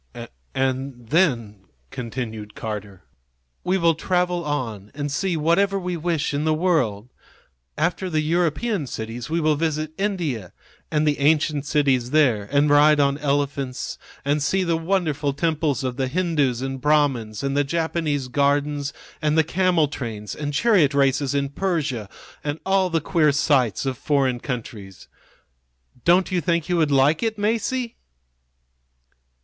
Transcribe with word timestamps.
"And 0.55 1.09
then," 1.09 1.65
continued 1.91 2.55
Carter, 2.55 3.03
"we 3.63 3.77
will 3.77 3.93
travel 3.93 4.43
on 4.43 4.89
and 4.95 5.11
see 5.11 5.37
whatever 5.37 5.77
we 5.79 5.95
wish 5.95 6.33
in 6.33 6.43
the 6.43 6.55
world. 6.55 7.09
After 7.77 8.09
the 8.09 8.21
European 8.21 8.87
cities 8.87 9.29
we 9.29 9.39
will 9.39 9.55
visit 9.55 9.91
India 9.99 10.53
and 10.89 11.05
the 11.07 11.19
ancient 11.19 11.67
cities 11.67 12.09
there, 12.09 12.49
and 12.51 12.67
ride 12.71 12.99
on 12.99 13.19
elephants 13.19 13.99
and 14.25 14.41
see 14.41 14.63
the 14.63 14.75
wonderful 14.75 15.33
temples 15.33 15.83
of 15.83 15.97
the 15.97 16.07
Hindoos 16.07 16.63
and 16.63 16.81
Brahmins 16.81 17.43
and 17.43 17.55
the 17.55 17.63
Japanese 17.63 18.27
gardens 18.27 18.93
and 19.21 19.37
the 19.37 19.43
camel 19.43 19.87
trains 19.87 20.33
and 20.33 20.51
chariot 20.51 20.95
races 20.95 21.35
in 21.35 21.49
Persia, 21.49 22.09
and 22.43 22.59
all 22.65 22.89
the 22.89 23.01
queer 23.01 23.31
sights 23.31 23.85
of 23.85 23.99
foreign 23.99 24.39
countries. 24.39 25.07
Don't 26.03 26.31
you 26.31 26.41
think 26.41 26.69
you 26.69 26.77
would 26.77 26.89
like 26.89 27.21
it, 27.21 27.37
Masie?" 27.37 27.97